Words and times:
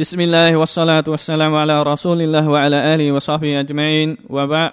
بسم 0.00 0.19
الله 0.19 0.55
والصلاة 0.55 1.03
والسلام 1.07 1.55
على 1.55 1.83
رسول 1.83 2.21
الله 2.21 2.49
وعلى 2.49 2.95
آله 2.95 3.11
وصحبه 3.11 3.59
أجمعين 3.59 4.15
وبعد 4.29 4.71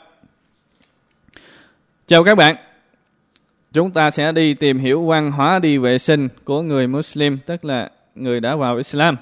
Chào 2.07 2.25
các 2.25 2.35
bạn 2.35 2.57
Chúng 3.73 3.91
ta 3.91 4.11
sẽ 4.11 4.33
đi 4.33 4.55
tìm 4.55 4.79
hiểu 4.79 5.07
văn 5.07 5.33
hóa 5.33 5.59
đi 5.59 5.79
vệ 5.79 5.99
sinh 5.99 6.29
của 6.45 6.63
người 6.63 6.87
Muslim 6.87 7.39
Tức 7.47 7.65
là 7.65 7.91
người 8.15 8.41
đã 8.41 8.57
vào 8.57 8.77
Islam 8.77 9.17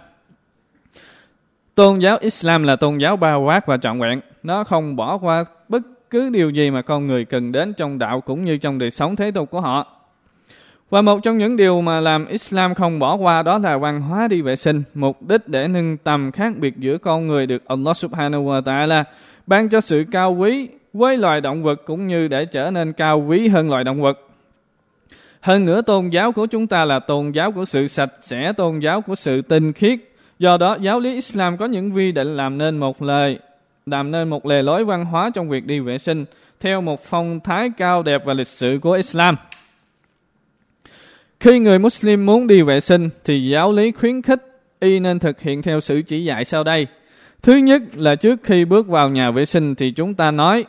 Tôn 1.74 1.98
giáo 1.98 2.18
Islam 2.20 2.62
là 2.62 2.76
tôn 2.76 2.98
giáo 2.98 3.16
bao 3.16 3.40
quát 3.40 3.66
và 3.66 3.76
trọn 3.76 4.00
vẹn 4.00 4.20
Nó 4.42 4.64
không 4.64 4.96
bỏ 4.96 5.18
qua 5.18 5.44
bất 5.68 5.82
cứ 6.10 6.30
điều 6.30 6.50
gì 6.50 6.70
mà 6.70 6.82
con 6.82 7.06
người 7.06 7.24
cần 7.24 7.52
đến 7.52 7.74
trong 7.74 7.98
đạo 7.98 8.20
cũng 8.20 8.44
như 8.44 8.58
trong 8.58 8.78
đời 8.78 8.90
sống 8.90 9.16
thế 9.16 9.30
tục 9.30 9.50
của 9.50 9.60
họ 9.60 9.86
và 10.90 11.02
một 11.02 11.22
trong 11.22 11.38
những 11.38 11.56
điều 11.56 11.80
mà 11.80 12.00
làm 12.00 12.26
Islam 12.26 12.74
không 12.74 12.98
bỏ 12.98 13.14
qua 13.14 13.42
đó 13.42 13.58
là 13.58 13.78
văn 13.78 14.00
hóa 14.00 14.28
đi 14.28 14.42
vệ 14.42 14.56
sinh, 14.56 14.82
mục 14.94 15.28
đích 15.28 15.48
để 15.48 15.68
nâng 15.68 15.96
tầm 15.96 16.32
khác 16.32 16.52
biệt 16.56 16.76
giữa 16.76 16.98
con 16.98 17.26
người 17.26 17.46
được 17.46 17.64
Allah 17.66 17.96
subhanahu 17.96 18.44
wa 18.44 18.62
ta'ala 18.62 19.04
ban 19.46 19.68
cho 19.68 19.80
sự 19.80 20.04
cao 20.12 20.32
quý 20.32 20.68
với 20.92 21.16
loài 21.16 21.40
động 21.40 21.62
vật 21.62 21.82
cũng 21.86 22.06
như 22.06 22.28
để 22.28 22.44
trở 22.44 22.70
nên 22.70 22.92
cao 22.92 23.24
quý 23.28 23.48
hơn 23.48 23.70
loài 23.70 23.84
động 23.84 24.02
vật. 24.02 24.20
Hơn 25.40 25.64
nữa 25.64 25.82
tôn 25.82 26.08
giáo 26.08 26.32
của 26.32 26.46
chúng 26.46 26.66
ta 26.66 26.84
là 26.84 26.98
tôn 26.98 27.30
giáo 27.30 27.52
của 27.52 27.64
sự 27.64 27.86
sạch 27.86 28.12
sẽ, 28.20 28.52
tôn 28.52 28.78
giáo 28.78 29.00
của 29.00 29.14
sự 29.14 29.42
tinh 29.42 29.72
khiết. 29.72 29.98
Do 30.38 30.56
đó 30.56 30.76
giáo 30.80 31.00
lý 31.00 31.14
Islam 31.14 31.56
có 31.56 31.66
những 31.66 31.92
vi 31.92 32.12
định 32.12 32.36
làm 32.36 32.58
nên 32.58 32.78
một 32.78 33.02
lời, 33.02 33.38
làm 33.86 34.10
nên 34.10 34.28
một 34.28 34.46
lề 34.46 34.62
lối 34.62 34.84
văn 34.84 35.04
hóa 35.04 35.30
trong 35.34 35.48
việc 35.48 35.66
đi 35.66 35.80
vệ 35.80 35.98
sinh 35.98 36.24
theo 36.60 36.80
một 36.80 37.00
phong 37.04 37.40
thái 37.40 37.70
cao 37.76 38.02
đẹp 38.02 38.24
và 38.24 38.34
lịch 38.34 38.48
sử 38.48 38.78
của 38.82 38.92
Islam. 38.92 39.36
Khi 41.40 41.58
người 41.58 41.78
Muslim 41.78 42.26
muốn 42.26 42.46
đi 42.46 42.62
vệ 42.62 42.80
sinh 42.80 43.08
thì 43.24 43.48
giáo 43.48 43.72
lý 43.72 43.92
khuyến 43.92 44.22
khích 44.22 44.42
y 44.80 45.00
nên 45.00 45.18
thực 45.18 45.40
hiện 45.40 45.62
theo 45.62 45.80
sự 45.80 46.02
chỉ 46.02 46.24
dạy 46.24 46.44
sau 46.44 46.64
đây. 46.64 46.86
Thứ 47.42 47.56
nhất 47.56 47.82
là 47.94 48.14
trước 48.14 48.40
khi 48.42 48.64
bước 48.64 48.88
vào 48.88 49.08
nhà 49.08 49.30
vệ 49.30 49.44
sinh 49.44 49.74
thì 49.74 49.90
chúng 49.90 50.14
ta 50.14 50.30
nói 50.30 50.64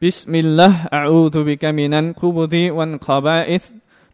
Bismillah 0.00 0.72
a'udhu 0.90 1.44
bika 1.44 1.72
minan 1.72 2.12
khubuthi 2.14 2.68
wal 2.68 2.98
khaba'ith 2.98 3.58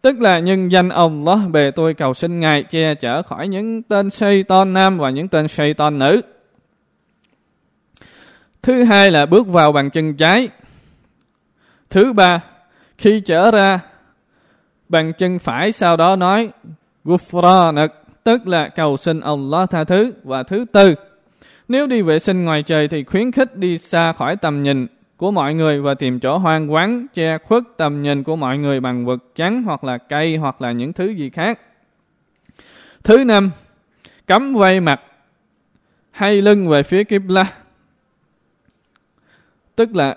Tức 0.02 0.20
là 0.20 0.38
nhân 0.38 0.72
danh 0.72 0.88
Allah 0.88 1.38
bề 1.50 1.70
tôi 1.70 1.94
cầu 1.94 2.14
xin 2.14 2.40
Ngài 2.40 2.62
che 2.62 2.94
chở 2.94 3.22
khỏi 3.22 3.48
những 3.48 3.82
tên 3.82 4.10
Satan 4.10 4.72
nam 4.72 4.98
và 4.98 5.10
những 5.10 5.28
tên 5.28 5.48
Satan 5.48 5.98
nữ. 5.98 6.20
Thứ 8.62 8.84
hai 8.84 9.10
là 9.10 9.26
bước 9.26 9.46
vào 9.46 9.72
bằng 9.72 9.90
chân 9.90 10.16
trái. 10.16 10.48
Thứ 11.90 12.12
ba, 12.12 12.40
khi 12.98 13.20
trở 13.20 13.50
ra 13.50 13.80
bằng 14.92 15.12
chân 15.12 15.38
phải 15.38 15.72
sau 15.72 15.96
đó 15.96 16.16
nói 16.16 16.50
Gufranak 17.04 17.88
tức 18.24 18.46
là 18.46 18.68
cầu 18.68 18.96
xin 18.96 19.20
Allah 19.20 19.70
tha 19.70 19.84
thứ 19.84 20.12
và 20.24 20.42
thứ 20.42 20.64
tư 20.72 20.94
nếu 21.68 21.86
đi 21.86 22.02
vệ 22.02 22.18
sinh 22.18 22.44
ngoài 22.44 22.62
trời 22.62 22.88
thì 22.88 23.04
khuyến 23.04 23.32
khích 23.32 23.56
đi 23.56 23.78
xa 23.78 24.12
khỏi 24.12 24.36
tầm 24.36 24.62
nhìn 24.62 24.86
của 25.16 25.30
mọi 25.30 25.54
người 25.54 25.80
và 25.80 25.94
tìm 25.94 26.20
chỗ 26.20 26.38
hoang 26.38 26.70
vắng 26.70 27.06
che 27.14 27.38
khuất 27.38 27.62
tầm 27.76 28.02
nhìn 28.02 28.22
của 28.22 28.36
mọi 28.36 28.58
người 28.58 28.80
bằng 28.80 29.06
vật 29.06 29.22
trắng 29.34 29.62
hoặc 29.62 29.84
là 29.84 29.98
cây 29.98 30.36
hoặc 30.36 30.62
là 30.62 30.72
những 30.72 30.92
thứ 30.92 31.08
gì 31.08 31.30
khác. 31.30 31.60
Thứ 33.04 33.24
năm, 33.24 33.50
cấm 34.26 34.54
quay 34.54 34.80
mặt 34.80 35.00
hay 36.10 36.42
lưng 36.42 36.68
về 36.68 36.82
phía 36.82 37.04
Qibla. 37.04 37.46
Tức 39.76 39.96
là 39.96 40.16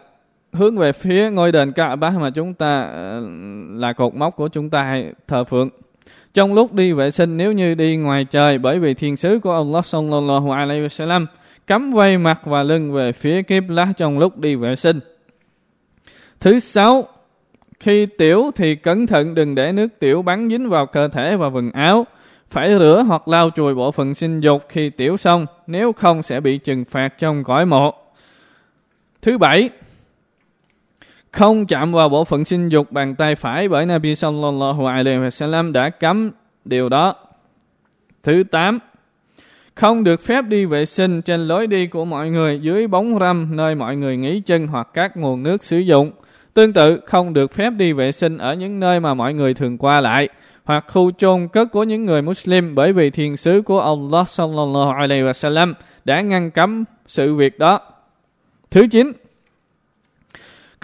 hướng 0.55 0.77
về 0.77 0.91
phía 0.91 1.31
ngôi 1.31 1.51
đền 1.51 1.71
Kaaba 1.71 2.09
mà 2.09 2.29
chúng 2.29 2.53
ta 2.53 2.81
ờ, 2.81 3.27
là 3.73 3.93
cột 3.93 4.15
mốc 4.15 4.35
của 4.35 4.47
chúng 4.47 4.69
ta 4.69 5.01
thờ 5.27 5.43
phượng. 5.43 5.69
Trong 6.33 6.53
lúc 6.53 6.73
đi 6.73 6.93
vệ 6.93 7.11
sinh 7.11 7.37
nếu 7.37 7.51
như 7.51 7.75
đi 7.75 7.97
ngoài 7.97 8.25
trời 8.25 8.57
bởi 8.57 8.79
vì 8.79 8.93
thiên 8.93 9.17
sứ 9.17 9.39
của 9.39 9.53
Allah 9.53 9.85
sallallahu 9.85 10.51
alaihi 10.51 10.85
wasallam 10.85 11.25
cấm 11.67 11.93
quay 11.93 12.17
mặt 12.17 12.39
và 12.43 12.63
lưng 12.63 12.93
về 12.93 13.11
phía 13.11 13.41
kiếp 13.41 13.63
lá 13.69 13.87
trong 13.97 14.19
lúc 14.19 14.37
đi 14.37 14.55
vệ 14.55 14.75
sinh. 14.75 14.99
Thứ 16.39 16.59
sáu, 16.59 17.07
khi 17.79 18.05
tiểu 18.05 18.51
thì 18.55 18.75
cẩn 18.75 19.07
thận 19.07 19.35
đừng 19.35 19.55
để 19.55 19.71
nước 19.71 19.87
tiểu 19.99 20.21
bắn 20.21 20.49
dính 20.49 20.69
vào 20.69 20.85
cơ 20.85 21.07
thể 21.07 21.37
và 21.37 21.47
quần 21.47 21.71
áo. 21.71 22.05
Phải 22.49 22.77
rửa 22.79 23.03
hoặc 23.07 23.27
lau 23.27 23.49
chùi 23.49 23.75
bộ 23.75 23.91
phận 23.91 24.13
sinh 24.13 24.39
dục 24.39 24.63
khi 24.69 24.89
tiểu 24.89 25.17
xong, 25.17 25.45
nếu 25.67 25.93
không 25.93 26.23
sẽ 26.23 26.39
bị 26.39 26.57
trừng 26.57 26.85
phạt 26.85 27.19
trong 27.19 27.43
cõi 27.43 27.65
mộ. 27.65 27.93
Thứ 29.21 29.37
bảy, 29.37 29.69
không 31.35 31.65
chạm 31.65 31.91
vào 31.91 32.09
bộ 32.09 32.23
phận 32.23 32.45
sinh 32.45 32.69
dục 32.69 32.91
bằng 32.91 33.15
tay 33.15 33.35
phải 33.35 33.67
bởi 33.67 33.85
Nabi 33.85 34.15
sallallahu 34.15 34.85
alaihi 34.85 35.17
wasallam 35.17 35.71
đã 35.71 35.89
cấm 35.89 36.31
điều 36.65 36.89
đó. 36.89 37.15
Thứ 38.23 38.43
tám, 38.51 38.79
không 39.75 40.03
được 40.03 40.21
phép 40.21 40.45
đi 40.45 40.65
vệ 40.65 40.85
sinh 40.85 41.21
trên 41.21 41.47
lối 41.47 41.67
đi 41.67 41.87
của 41.87 42.05
mọi 42.05 42.29
người 42.29 42.59
dưới 42.59 42.87
bóng 42.87 43.19
râm 43.19 43.55
nơi 43.55 43.75
mọi 43.75 43.95
người 43.95 44.17
nghỉ 44.17 44.41
chân 44.45 44.67
hoặc 44.67 44.87
các 44.93 45.17
nguồn 45.17 45.43
nước 45.43 45.63
sử 45.63 45.77
dụng. 45.77 46.11
Tương 46.53 46.73
tự, 46.73 46.99
không 47.05 47.33
được 47.33 47.53
phép 47.53 47.69
đi 47.69 47.93
vệ 47.93 48.11
sinh 48.11 48.37
ở 48.37 48.53
những 48.53 48.79
nơi 48.79 48.99
mà 48.99 49.13
mọi 49.13 49.33
người 49.33 49.53
thường 49.53 49.77
qua 49.77 50.01
lại 50.01 50.29
hoặc 50.63 50.85
khu 50.87 51.11
chôn 51.11 51.47
cất 51.47 51.71
của 51.71 51.83
những 51.83 52.05
người 52.05 52.21
Muslim 52.21 52.75
bởi 52.75 52.93
vì 52.93 53.09
thiền 53.09 53.35
sứ 53.35 53.61
của 53.61 53.79
Allah 53.79 54.29
sallallahu 54.29 54.91
alaihi 54.91 55.23
wasallam 55.23 55.73
đã 56.05 56.21
ngăn 56.21 56.51
cấm 56.51 56.83
sự 57.05 57.35
việc 57.35 57.59
đó. 57.59 57.79
Thứ 58.71 58.87
chín, 58.91 59.11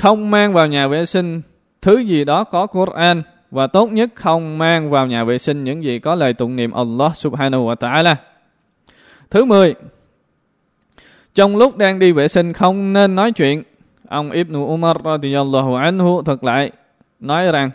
không 0.02 0.32
mang 0.32 0.54
vào 0.54 0.68
nhà 0.68 0.88
vệ 0.88 1.06
sinh 1.06 1.42
thứ 1.82 1.98
gì 1.98 2.24
đó 2.24 2.44
có 2.44 2.68
Quran 2.68 3.24
và 3.52 3.68
tốt 3.68 3.92
nhất, 3.92 4.10
không 4.16 4.58
mang 4.58 4.90
vào 4.90 5.08
nhà 5.08 5.24
vệ 5.24 5.38
sinh 5.38 5.64
những 5.64 5.84
gì 5.84 6.00
có 6.00 6.16
lời 6.16 6.34
tụng 6.34 6.56
niệm 6.56 6.72
Allah 6.72 7.16
subhanahu 7.16 7.68
wa 7.68 7.76
ta'ala. 7.76 8.16
Thứ 9.30 9.46
10. 9.46 9.76
Trong 11.36 11.58
lúc 11.58 11.78
đang 11.78 12.00
đi 12.00 12.12
vệ 12.12 12.28
sinh, 12.28 12.54
không 12.54 12.94
nên 12.94 13.16
nói 13.16 13.32
chuyện. 13.32 13.64
Ông 14.08 14.32
Ibn 14.32 14.54
Umar 14.58 14.98
radiyallahu 15.06 15.76
anhu 15.76 16.22
thuật 16.22 16.44
lại, 16.44 16.72
nói 17.20 17.52
rằng, 17.52 17.72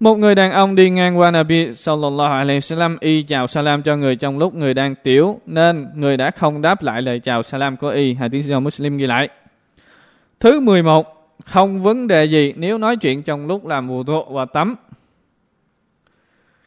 một 0.00 0.14
người 0.14 0.34
đàn 0.34 0.52
ông 0.52 0.74
đi 0.74 0.90
ngang 0.90 1.18
qua 1.18 1.30
Nabi 1.30 1.72
sallallahu 1.72 2.32
alaihi 2.32 2.60
wasallam, 2.60 2.96
y 3.00 3.22
chào 3.22 3.46
salam 3.46 3.82
cho 3.82 3.96
người 3.96 4.16
trong 4.16 4.38
lúc 4.38 4.54
người 4.54 4.74
đang 4.74 4.94
tiểu 4.94 5.40
nên 5.46 5.88
người 5.94 6.16
đã 6.16 6.30
không 6.30 6.62
đáp 6.62 6.82
lại 6.82 7.02
lời 7.02 7.20
chào 7.20 7.42
salam 7.42 7.76
của 7.76 7.88
y. 7.88 8.14
Hadith 8.14 8.44
do 8.44 8.60
Muslim 8.60 8.96
ghi 8.96 9.06
lại. 9.06 9.28
Thứ 10.40 10.60
11 10.60 11.11
không 11.44 11.82
vấn 11.82 12.06
đề 12.08 12.24
gì 12.24 12.54
nếu 12.56 12.78
nói 12.78 12.96
chuyện 12.96 13.22
trong 13.22 13.46
lúc 13.46 13.66
làm 13.66 13.86
mùa 13.86 14.04
rộ 14.06 14.24
và 14.24 14.44
tắm. 14.44 14.76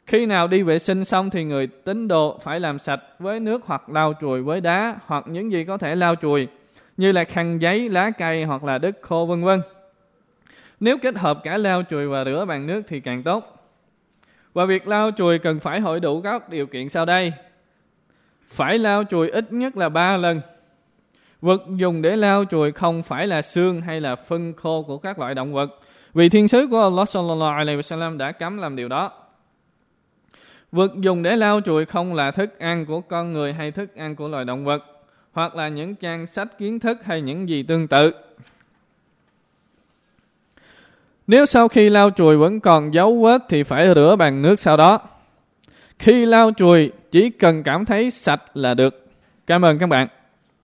Khi 0.06 0.26
nào 0.26 0.48
đi 0.48 0.62
vệ 0.62 0.80
sinh 0.80 1.06
xong 1.06 1.30
thì 1.30 1.44
người 1.44 1.68
tín 1.68 2.08
đồ 2.08 2.40
phải 2.44 2.60
làm 2.60 2.80
sạch 2.80 3.02
với 3.20 3.40
nước 3.40 3.62
hoặc 3.66 3.90
lau 3.90 4.14
chùi 4.22 4.42
với 4.42 4.62
đá 4.62 4.96
hoặc 5.06 5.24
những 5.28 5.52
gì 5.52 5.64
có 5.64 5.78
thể 5.78 5.96
lau 5.96 6.16
chùi 6.16 6.48
như 6.98 7.12
là 7.12 7.24
khăn 7.24 7.62
giấy, 7.62 7.90
lá 7.90 8.12
cây 8.12 8.44
hoặc 8.44 8.64
là 8.64 8.78
đất 8.78 8.98
khô 9.02 9.26
vân 9.26 9.44
vân. 9.44 9.62
Nếu 10.80 10.98
kết 10.98 11.18
hợp 11.18 11.40
cả 11.44 11.58
lau 11.58 11.84
chùi 11.84 12.08
và 12.08 12.26
rửa 12.26 12.46
bằng 12.48 12.68
nước 12.68 12.82
thì 12.88 13.00
càng 13.00 13.24
tốt. 13.24 13.52
Và 14.54 14.66
việc 14.66 14.88
lau 14.88 15.12
chùi 15.12 15.40
cần 15.40 15.60
phải 15.60 15.80
hội 15.80 16.00
đủ 16.00 16.22
các 16.22 16.50
điều 16.50 16.66
kiện 16.66 16.90
sau 16.90 17.06
đây. 17.06 17.34
Phải 18.48 18.78
lau 18.80 19.04
chùi 19.04 19.30
ít 19.30 19.54
nhất 19.54 19.78
là 19.78 19.90
3 19.90 20.18
lần 20.18 20.42
Vật 21.46 21.64
dùng 21.76 22.02
để 22.02 22.16
lau 22.16 22.46
chùi 22.46 22.72
không 22.72 23.04
phải 23.04 23.28
là 23.28 23.42
xương 23.42 23.82
hay 23.82 24.02
là 24.02 24.16
phân 24.16 24.54
khô 24.54 24.84
của 24.84 24.98
các 24.98 25.20
loại 25.20 25.36
động 25.36 25.54
vật. 25.54 25.80
Vì 26.14 26.30
thiên 26.30 26.48
sứ 26.48 26.68
của 26.72 26.82
Allah 26.82 27.10
sallallahu 27.10 27.58
alaihi 27.58 27.80
wasallam 27.80 28.18
đã 28.18 28.32
cấm 28.32 28.58
làm 28.58 28.76
điều 28.76 28.88
đó. 28.88 29.12
Vật 30.72 30.92
dùng 30.96 31.24
để 31.24 31.36
lau 31.36 31.62
chùi 31.62 31.86
không 31.86 32.14
là 32.14 32.32
thức 32.32 32.60
ăn 32.60 32.86
của 32.86 33.02
con 33.02 33.34
người 33.34 33.54
hay 33.54 33.72
thức 33.72 33.96
ăn 33.96 34.16
của 34.16 34.28
loài 34.28 34.46
động 34.46 34.66
vật, 34.66 34.84
hoặc 35.32 35.56
là 35.56 35.68
những 35.68 35.96
trang 35.96 36.28
sách 36.28 36.58
kiến 36.58 36.80
thức 36.80 36.98
hay 37.04 37.22
những 37.22 37.50
gì 37.50 37.64
tương 37.64 37.88
tự. 37.88 38.14
Nếu 41.28 41.46
sau 41.46 41.68
khi 41.68 41.90
lau 41.90 42.10
chùi 42.10 42.38
vẫn 42.38 42.60
còn 42.60 42.94
dấu 42.94 43.22
vết 43.22 43.42
thì 43.50 43.64
phải 43.64 43.88
rửa 43.96 44.16
bằng 44.20 44.42
nước 44.42 44.60
sau 44.60 44.78
đó. 44.78 45.00
Khi 46.00 46.26
lau 46.26 46.52
chùi 46.52 46.92
chỉ 47.12 47.30
cần 47.30 47.64
cảm 47.64 47.86
thấy 47.86 48.10
sạch 48.10 48.42
là 48.54 48.74
được. 48.74 49.08
Cảm 49.48 49.66
ơn 49.66 49.80
các 49.80 49.88
bạn. 49.88 50.08